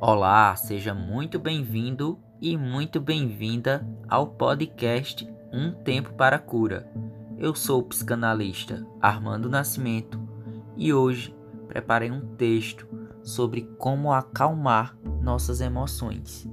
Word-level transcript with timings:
Olá, 0.00 0.54
seja 0.54 0.94
muito 0.94 1.40
bem-vindo 1.40 2.20
e 2.40 2.56
muito 2.56 3.00
bem-vinda 3.00 3.84
ao 4.08 4.28
podcast 4.28 5.28
Um 5.52 5.72
Tempo 5.72 6.12
para 6.12 6.36
a 6.36 6.38
Cura. 6.38 6.88
Eu 7.36 7.52
sou 7.52 7.80
o 7.80 7.82
psicanalista 7.82 8.86
Armando 9.00 9.48
Nascimento 9.48 10.20
e 10.76 10.92
hoje 10.92 11.34
preparei 11.66 12.12
um 12.12 12.20
texto 12.36 12.86
sobre 13.24 13.62
como 13.76 14.12
acalmar 14.12 14.96
nossas 15.20 15.60
emoções. 15.60 16.48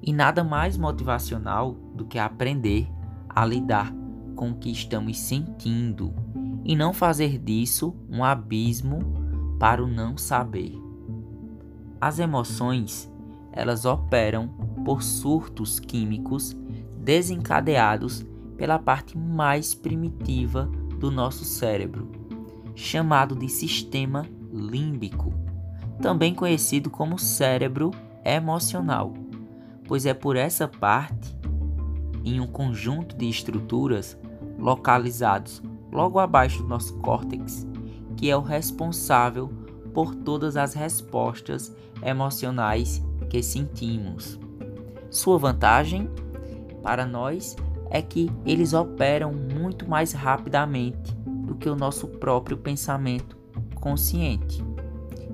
E 0.00 0.12
nada 0.12 0.44
mais 0.44 0.78
motivacional 0.78 1.72
do 1.72 2.04
que 2.04 2.20
aprender 2.20 2.88
a 3.28 3.44
lidar 3.44 3.92
com 4.36 4.50
o 4.52 4.56
que 4.56 4.70
estamos 4.70 5.18
sentindo 5.18 6.14
e 6.64 6.76
não 6.76 6.92
fazer 6.92 7.36
disso 7.36 7.96
um 8.08 8.22
abismo 8.22 9.00
para 9.58 9.82
o 9.82 9.88
não 9.88 10.16
saber. 10.16 10.89
As 12.00 12.18
emoções, 12.18 13.12
elas 13.52 13.84
operam 13.84 14.48
por 14.84 15.02
surtos 15.02 15.78
químicos 15.78 16.56
desencadeados 16.96 18.24
pela 18.56 18.78
parte 18.78 19.18
mais 19.18 19.74
primitiva 19.74 20.64
do 20.98 21.10
nosso 21.10 21.44
cérebro, 21.44 22.10
chamado 22.74 23.34
de 23.34 23.48
sistema 23.48 24.26
límbico, 24.52 25.32
também 26.00 26.34
conhecido 26.34 26.88
como 26.88 27.18
cérebro 27.18 27.90
emocional, 28.24 29.12
pois 29.86 30.06
é 30.06 30.14
por 30.14 30.36
essa 30.36 30.66
parte, 30.66 31.36
em 32.24 32.40
um 32.40 32.46
conjunto 32.46 33.16
de 33.16 33.28
estruturas 33.28 34.18
localizados 34.58 35.62
logo 35.92 36.18
abaixo 36.18 36.62
do 36.62 36.68
nosso 36.68 36.94
córtex, 36.98 37.66
que 38.16 38.30
é 38.30 38.36
o 38.36 38.42
responsável 38.42 39.50
por 39.92 40.14
todas 40.14 40.56
as 40.56 40.74
respostas 40.74 41.74
emocionais 42.02 43.02
que 43.28 43.42
sentimos. 43.42 44.38
Sua 45.10 45.38
vantagem 45.38 46.08
para 46.82 47.04
nós 47.04 47.56
é 47.90 48.00
que 48.00 48.30
eles 48.46 48.72
operam 48.72 49.32
muito 49.32 49.88
mais 49.88 50.12
rapidamente 50.12 51.14
do 51.44 51.54
que 51.54 51.68
o 51.68 51.76
nosso 51.76 52.06
próprio 52.06 52.56
pensamento 52.56 53.36
consciente. 53.74 54.64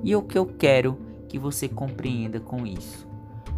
E 0.03 0.15
o 0.17 0.23
que 0.23 0.39
eu 0.39 0.47
quero 0.47 0.99
que 1.29 1.39
você 1.39 1.69
compreenda 1.69 2.41
com 2.41 2.67
isso? 2.67 3.07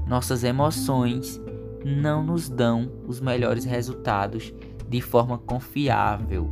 Nossas 0.06 0.42
emoções 0.42 1.41
não 1.84 2.24
nos 2.24 2.48
dão 2.48 2.91
os 3.06 3.20
melhores 3.20 3.64
resultados 3.64 4.52
de 4.88 5.00
forma 5.00 5.38
confiável 5.38 6.50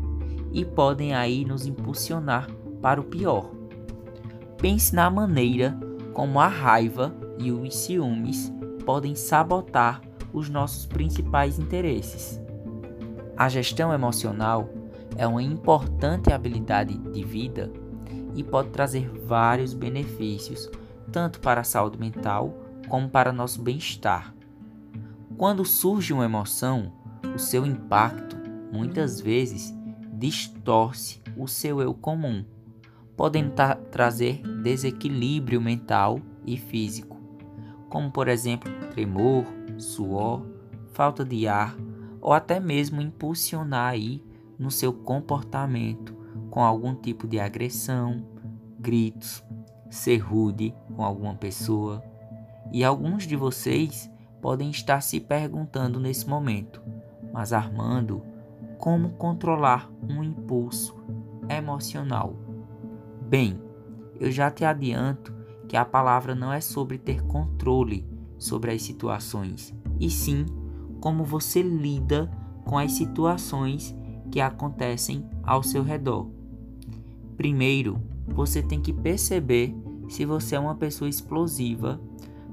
e 0.52 0.64
podem 0.64 1.14
aí 1.14 1.44
nos 1.44 1.66
impulsionar 1.66 2.48
para 2.80 3.00
o 3.00 3.04
pior. 3.04 3.50
Pense 4.66 4.92
na 4.92 5.08
maneira 5.08 5.78
como 6.12 6.40
a 6.40 6.48
raiva 6.48 7.14
e 7.38 7.52
os 7.52 7.72
ciúmes 7.72 8.52
podem 8.84 9.14
sabotar 9.14 10.00
os 10.32 10.48
nossos 10.48 10.86
principais 10.86 11.56
interesses. 11.56 12.42
A 13.36 13.48
gestão 13.48 13.92
emocional 13.92 14.68
é 15.16 15.24
uma 15.24 15.40
importante 15.40 16.32
habilidade 16.32 16.98
de 16.98 17.22
vida 17.22 17.72
e 18.34 18.42
pode 18.42 18.70
trazer 18.70 19.08
vários 19.08 19.72
benefícios, 19.72 20.68
tanto 21.12 21.38
para 21.38 21.60
a 21.60 21.64
saúde 21.64 21.96
mental 21.96 22.52
como 22.88 23.08
para 23.08 23.32
nosso 23.32 23.62
bem-estar. 23.62 24.34
Quando 25.38 25.64
surge 25.64 26.12
uma 26.12 26.24
emoção, 26.24 26.92
o 27.32 27.38
seu 27.38 27.64
impacto 27.64 28.36
muitas 28.72 29.20
vezes 29.20 29.72
distorce 30.12 31.22
o 31.36 31.46
seu 31.46 31.80
eu 31.80 31.94
comum 31.94 32.44
podem 33.16 33.50
trazer 33.90 34.42
desequilíbrio 34.66 35.60
mental 35.60 36.18
e 36.44 36.56
físico, 36.56 37.16
como 37.88 38.10
por 38.10 38.26
exemplo 38.26 38.68
tremor, 38.90 39.44
suor, 39.78 40.44
falta 40.92 41.24
de 41.24 41.46
ar 41.46 41.76
ou 42.20 42.32
até 42.32 42.58
mesmo 42.58 43.00
impulsionar 43.00 43.92
aí 43.92 44.24
no 44.58 44.68
seu 44.68 44.92
comportamento 44.92 46.16
com 46.50 46.64
algum 46.64 46.96
tipo 46.96 47.28
de 47.28 47.38
agressão, 47.38 48.26
gritos, 48.76 49.44
ser 49.88 50.16
rude 50.16 50.74
com 50.96 51.04
alguma 51.04 51.36
pessoa. 51.36 52.02
E 52.72 52.82
alguns 52.82 53.24
de 53.24 53.36
vocês 53.36 54.10
podem 54.42 54.70
estar 54.70 55.00
se 55.00 55.20
perguntando 55.20 56.00
nesse 56.00 56.28
momento, 56.28 56.82
mas 57.32 57.52
Armando, 57.52 58.20
como 58.78 59.10
controlar 59.10 59.88
um 60.02 60.24
impulso 60.24 60.96
emocional? 61.48 62.34
Bem, 63.28 63.65
eu 64.20 64.30
já 64.30 64.50
te 64.50 64.64
adianto 64.64 65.34
que 65.68 65.76
a 65.76 65.84
palavra 65.84 66.34
não 66.34 66.52
é 66.52 66.60
sobre 66.60 66.98
ter 66.98 67.22
controle 67.22 68.06
sobre 68.38 68.70
as 68.70 68.82
situações, 68.82 69.74
e 69.98 70.10
sim 70.10 70.44
como 71.00 71.24
você 71.24 71.62
lida 71.62 72.30
com 72.64 72.78
as 72.78 72.92
situações 72.92 73.94
que 74.30 74.40
acontecem 74.40 75.24
ao 75.42 75.62
seu 75.62 75.82
redor. 75.82 76.28
Primeiro, 77.36 78.00
você 78.26 78.62
tem 78.62 78.80
que 78.80 78.92
perceber 78.92 79.74
se 80.08 80.24
você 80.24 80.56
é 80.56 80.60
uma 80.60 80.74
pessoa 80.74 81.08
explosiva 81.08 82.00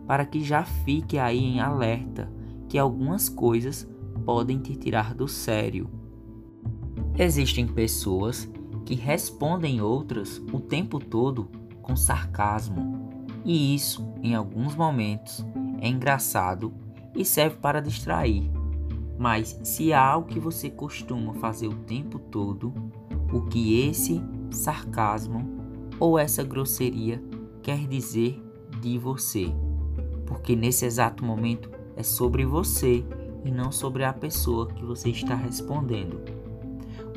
para 0.06 0.26
que 0.26 0.44
já 0.44 0.64
fique 0.64 1.18
aí 1.18 1.40
em 1.40 1.60
alerta 1.60 2.32
que 2.68 2.78
algumas 2.78 3.30
coisas 3.30 3.88
podem 4.26 4.60
te 4.60 4.76
tirar 4.76 5.14
do 5.14 5.28
sério. 5.28 5.90
Existem 7.18 7.68
pessoas 7.68 8.50
que 8.86 8.96
respondem 8.96 9.82
outras 9.82 10.42
o 10.52 10.60
tempo 10.60 11.00
todo 11.00 11.50
com 11.82 11.96
sarcasmo. 11.96 13.22
E 13.46 13.76
isso, 13.76 14.08
em 14.22 14.36
alguns 14.36 14.76
momentos, 14.76 15.46
é 15.80 15.88
engraçado 15.88 16.74
e 17.16 17.26
serve 17.26 17.58
para 17.58 17.82
distrair. 17.82 18.50
Mas 19.18 19.60
se 19.64 19.94
há 19.94 20.04
algo 20.04 20.28
que 20.28 20.40
você 20.40 20.70
costuma 20.70 21.34
fazer 21.36 21.68
o 21.68 21.76
tempo 21.76 22.20
todo, 22.20 22.74
o 23.32 23.42
que 23.42 23.82
esse 23.88 24.22
sarcasmo 24.50 25.46
ou 26.00 26.18
essa 26.18 26.44
grosseria 26.44 27.24
quer 27.62 27.88
dizer 27.88 28.42
de 28.82 28.98
você? 28.98 29.54
Porque 30.26 30.56
nesse 30.56 30.86
exato 30.86 31.24
momento 31.24 31.70
é 31.96 32.04
sobre 32.04 32.46
você 32.46 33.06
e 33.46 33.52
não 33.52 33.72
sobre 33.72 34.04
a 34.04 34.14
pessoa 34.14 34.68
que 34.68 34.84
você 34.84 35.10
está 35.10 35.36
respondendo 35.36 36.43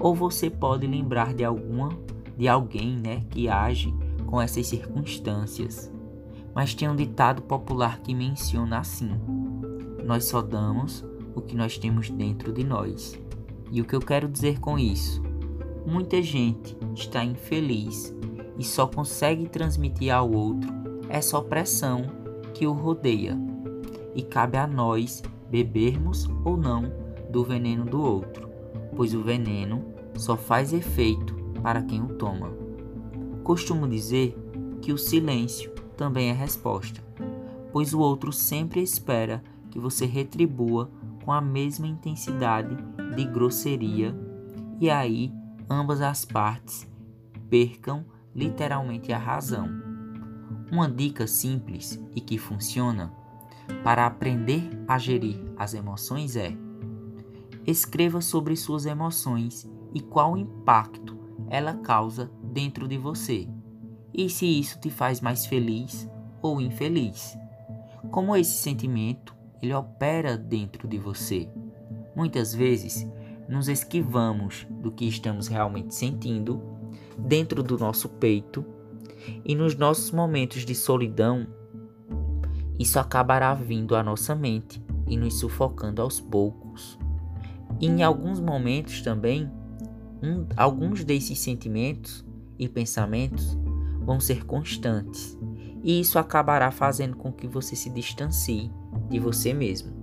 ou 0.00 0.14
você 0.14 0.50
pode 0.50 0.86
lembrar 0.86 1.34
de 1.34 1.44
alguma 1.44 1.90
de 2.36 2.46
alguém, 2.46 2.96
né, 2.96 3.22
que 3.30 3.48
age 3.48 3.94
com 4.26 4.40
essas 4.40 4.66
circunstâncias. 4.66 5.90
Mas 6.54 6.74
tem 6.74 6.88
um 6.88 6.96
ditado 6.96 7.42
popular 7.42 8.00
que 8.00 8.14
menciona 8.14 8.78
assim: 8.78 9.10
Nós 10.04 10.24
só 10.24 10.42
damos 10.42 11.04
o 11.34 11.40
que 11.40 11.56
nós 11.56 11.78
temos 11.78 12.10
dentro 12.10 12.52
de 12.52 12.64
nós. 12.64 13.18
E 13.70 13.80
o 13.80 13.84
que 13.84 13.94
eu 13.94 14.00
quero 14.00 14.28
dizer 14.28 14.60
com 14.60 14.78
isso? 14.78 15.22
Muita 15.86 16.22
gente 16.22 16.76
está 16.94 17.24
infeliz 17.24 18.14
e 18.58 18.64
só 18.64 18.86
consegue 18.86 19.48
transmitir 19.48 20.14
ao 20.14 20.30
outro 20.30 20.70
essa 21.08 21.38
opressão 21.38 22.04
que 22.54 22.66
o 22.66 22.72
rodeia. 22.72 23.36
E 24.14 24.22
cabe 24.22 24.56
a 24.56 24.66
nós 24.66 25.22
bebermos 25.50 26.28
ou 26.44 26.56
não 26.56 26.90
do 27.30 27.44
veneno 27.44 27.84
do 27.84 28.00
outro 28.00 28.45
pois 28.96 29.14
o 29.14 29.22
veneno 29.22 29.84
só 30.16 30.36
faz 30.36 30.72
efeito 30.72 31.34
para 31.62 31.82
quem 31.82 32.02
o 32.02 32.14
toma. 32.14 32.50
Costumo 33.44 33.86
dizer 33.86 34.36
que 34.80 34.92
o 34.92 34.98
silêncio 34.98 35.70
também 35.96 36.30
é 36.30 36.32
resposta, 36.32 37.04
pois 37.72 37.94
o 37.94 38.00
outro 38.00 38.32
sempre 38.32 38.82
espera 38.82 39.42
que 39.70 39.78
você 39.78 40.06
retribua 40.06 40.90
com 41.24 41.32
a 41.32 41.40
mesma 41.40 41.86
intensidade 41.86 42.76
de 43.14 43.24
grosseria 43.24 44.14
e 44.80 44.90
aí 44.90 45.32
ambas 45.68 46.00
as 46.00 46.24
partes 46.24 46.90
percam 47.50 48.04
literalmente 48.34 49.12
a 49.12 49.18
razão. 49.18 49.68
Uma 50.70 50.88
dica 50.88 51.26
simples 51.26 52.00
e 52.14 52.20
que 52.20 52.38
funciona 52.38 53.12
para 53.82 54.06
aprender 54.06 54.68
a 54.86 54.98
gerir 54.98 55.42
as 55.56 55.74
emoções 55.74 56.36
é 56.36 56.56
Escreva 57.66 58.20
sobre 58.20 58.56
suas 58.56 58.86
emoções 58.86 59.68
e 59.92 60.00
qual 60.00 60.36
impacto 60.36 61.16
ela 61.48 61.74
causa 61.74 62.30
dentro 62.42 62.86
de 62.86 62.96
você, 62.96 63.48
e 64.12 64.30
se 64.30 64.46
isso 64.46 64.78
te 64.78 64.90
faz 64.90 65.20
mais 65.20 65.46
feliz 65.46 66.08
ou 66.40 66.60
infeliz. 66.60 67.36
Como 68.10 68.36
esse 68.36 68.56
sentimento 68.56 69.34
ele 69.60 69.74
opera 69.74 70.36
dentro 70.36 70.86
de 70.86 70.98
você. 70.98 71.48
Muitas 72.14 72.54
vezes 72.54 73.06
nos 73.48 73.68
esquivamos 73.68 74.66
do 74.70 74.90
que 74.90 75.06
estamos 75.06 75.48
realmente 75.48 75.94
sentindo 75.94 76.62
dentro 77.18 77.62
do 77.62 77.78
nosso 77.78 78.08
peito 78.08 78.64
e 79.44 79.54
nos 79.54 79.74
nossos 79.76 80.10
momentos 80.10 80.64
de 80.64 80.74
solidão 80.74 81.46
isso 82.78 82.98
acabará 82.98 83.54
vindo 83.54 83.96
à 83.96 84.02
nossa 84.02 84.34
mente 84.34 84.84
e 85.06 85.16
nos 85.16 85.38
sufocando 85.38 86.02
aos 86.02 86.20
poucos. 86.20 86.98
Em 87.80 88.02
alguns 88.02 88.40
momentos 88.40 89.02
também, 89.02 89.50
um, 90.22 90.46
alguns 90.56 91.04
desses 91.04 91.38
sentimentos 91.38 92.24
e 92.58 92.68
pensamentos 92.68 93.56
vão 94.00 94.18
ser 94.18 94.44
constantes 94.44 95.36
e 95.86 96.00
isso 96.00 96.18
acabará 96.18 96.72
fazendo 96.72 97.16
com 97.16 97.30
que 97.30 97.46
você 97.46 97.76
se 97.76 97.88
distancie 97.90 98.72
de 99.08 99.20
você 99.20 99.54
mesmo. 99.54 99.94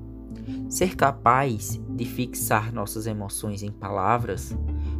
Ser 0.69 0.95
capaz 0.95 1.77
de 1.89 2.05
fixar 2.05 2.71
nossas 2.71 3.05
emoções 3.05 3.63
em 3.63 3.71
palavras 3.71 4.57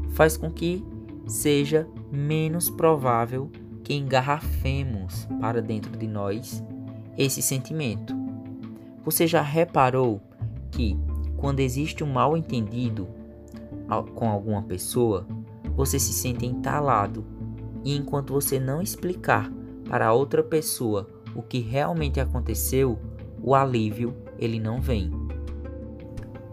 faz 0.10 0.36
com 0.36 0.52
que 0.52 0.84
seja 1.26 1.88
menos 2.12 2.70
provável 2.70 3.50
que 3.82 3.94
engarrafemos 3.94 5.26
para 5.40 5.62
dentro 5.62 5.98
de 5.98 6.06
nós 6.06 6.62
esse 7.18 7.42
sentimento. 7.42 8.14
Você 9.06 9.26
já 9.26 9.42
reparou 9.42 10.22
que 10.70 10.98
quando 11.44 11.60
existe 11.60 12.06
um 12.06 12.08
mal 12.08 12.38
entendido 12.38 13.06
com 14.16 14.30
alguma 14.30 14.64
pessoa, 14.64 15.28
você 15.76 16.00
se 16.00 16.14
sente 16.14 16.46
entalado 16.46 17.26
e 17.84 17.98
enquanto 17.98 18.32
você 18.32 18.62
não 18.62 18.82
explicar 18.82 19.52
para 19.90 20.14
outra 20.14 20.42
pessoa 20.42 21.06
o 21.36 21.42
que 21.42 21.60
realmente 21.60 22.22
aconteceu, 22.22 22.98
o 23.42 23.54
alívio 23.54 24.16
ele 24.40 24.58
não 24.58 24.80
vem. 24.80 25.12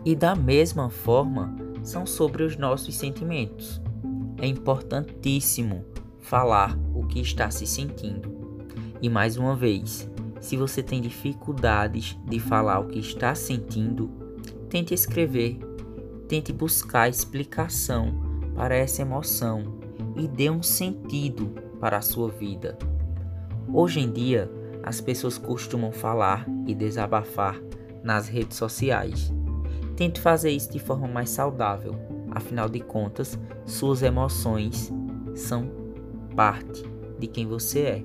E 0.04 0.16
da 0.16 0.34
mesma 0.34 0.90
forma, 0.90 1.54
são 1.84 2.04
sobre 2.04 2.42
os 2.42 2.56
nossos 2.56 2.96
sentimentos. 2.96 3.80
É 4.38 4.46
importantíssimo 4.48 5.84
falar 6.18 6.76
o 6.92 7.06
que 7.06 7.20
está 7.20 7.48
se 7.48 7.64
sentindo. 7.64 8.28
E 9.00 9.08
mais 9.08 9.36
uma 9.36 9.54
vez, 9.54 10.10
se 10.40 10.56
você 10.56 10.82
tem 10.82 11.00
dificuldades 11.00 12.18
de 12.28 12.40
falar 12.40 12.80
o 12.80 12.88
que 12.88 12.98
está 12.98 13.36
sentindo, 13.36 14.18
tente 14.70 14.94
escrever, 14.94 15.58
tente 16.28 16.52
buscar 16.52 17.08
explicação 17.08 18.14
para 18.54 18.76
essa 18.76 19.02
emoção 19.02 19.80
e 20.16 20.28
dê 20.28 20.48
um 20.48 20.62
sentido 20.62 21.48
para 21.80 21.98
a 21.98 22.02
sua 22.02 22.28
vida. 22.28 22.78
Hoje 23.72 23.98
em 23.98 24.10
dia, 24.10 24.48
as 24.84 25.00
pessoas 25.00 25.36
costumam 25.36 25.90
falar 25.90 26.46
e 26.66 26.74
desabafar 26.74 27.60
nas 28.02 28.28
redes 28.28 28.56
sociais. 28.56 29.32
Tente 29.96 30.20
fazer 30.20 30.50
isso 30.50 30.70
de 30.70 30.78
forma 30.78 31.08
mais 31.08 31.30
saudável, 31.30 31.96
afinal 32.30 32.68
de 32.68 32.80
contas, 32.80 33.38
suas 33.66 34.02
emoções 34.02 34.90
são 35.34 35.68
parte 36.36 36.84
de 37.18 37.26
quem 37.26 37.46
você 37.46 37.80
é. 37.80 38.04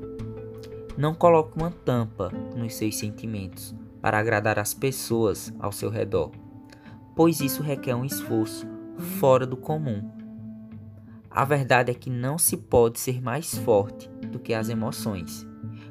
Não 0.98 1.14
coloque 1.14 1.58
uma 1.58 1.72
tampa 1.72 2.32
nos 2.56 2.74
seus 2.74 2.98
sentimentos 2.98 3.76
para 4.02 4.18
agradar 4.18 4.58
as 4.58 4.74
pessoas 4.74 5.54
ao 5.60 5.72
seu 5.72 5.90
redor, 5.90 6.32
pois 7.16 7.40
isso 7.40 7.64
requer 7.64 7.96
um 7.96 8.06
esforço 8.06 8.68
fora 9.20 9.46
do 9.46 9.56
comum. 9.56 10.04
A 11.30 11.44
verdade 11.44 11.92
é 11.92 11.94
que 11.94 12.10
não 12.10 12.38
se 12.38 12.58
pode 12.58 13.00
ser 13.00 13.22
mais 13.22 13.58
forte 13.58 14.10
do 14.32 14.40
que 14.40 14.54
as 14.54 14.70
emoções, 14.70 15.46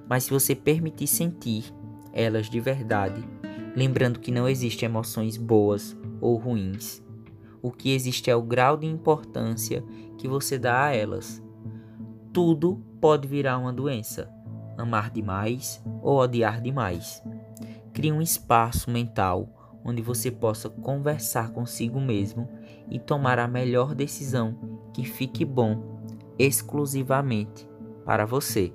mas 0.09 0.25
se 0.25 0.31
você 0.31 0.55
permitir 0.55 1.07
sentir 1.07 1.75
elas 2.13 2.49
de 2.49 2.61
verdade, 2.61 3.23
lembrando 3.75 4.21
que 4.21 4.31
não 4.31 4.49
existem 4.49 4.87
emoções 4.87 5.37
boas 5.37 5.97
ou 6.21 6.37
ruins. 6.37 7.03
O 7.61 7.71
que 7.71 7.95
existe 7.95 8.31
é 8.31 8.37
o 8.37 8.43
grau 8.43 8.77
de 8.77 8.87
importância 8.87 9.83
que 10.19 10.29
você 10.29 10.59
dá 10.59 10.85
a 10.85 10.95
elas. 10.95 11.43
Tudo 12.33 12.83
pode 13.01 13.27
virar 13.27 13.59
uma 13.59 13.73
doença, 13.73 14.31
amar 14.77 15.11
demais 15.11 15.83
ou 16.03 16.19
odiar 16.19 16.61
demais. 16.61 17.23
Crie 17.93 18.13
um 18.13 18.21
espaço 18.21 18.91
mental 18.91 19.64
onde 19.85 20.01
você 20.01 20.31
possa 20.31 20.71
conversar 20.71 21.53
consigo 21.53 22.01
mesmo 22.01 22.49
e 22.91 22.99
tomar 22.99 23.39
a 23.39 23.47
melhor 23.47 23.95
decisão 23.95 24.57
que 24.93 25.05
fique 25.05 25.45
bom 25.45 26.01
exclusivamente 26.39 27.69
para 28.05 28.25
você. 28.25 28.73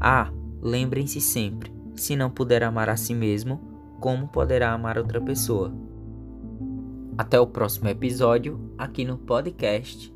Ah, 0.00 0.32
lembrem-se 0.60 1.20
sempre, 1.20 1.72
se 1.94 2.16
não 2.16 2.30
puder 2.30 2.64
amar 2.64 2.88
a 2.88 2.96
si 2.96 3.14
mesmo, 3.14 3.60
como 4.00 4.26
poderá 4.26 4.72
amar 4.72 4.98
outra 4.98 5.20
pessoa? 5.20 5.72
Até 7.16 7.38
o 7.38 7.46
próximo 7.46 7.88
episódio 7.88 8.58
aqui 8.78 9.04
no 9.04 9.18
podcast 9.18 10.12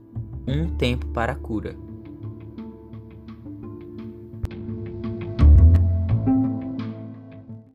Um 0.47 0.77
Tempo 0.77 1.07
para 1.09 1.33
a 1.33 1.37
Cura. 1.37 1.86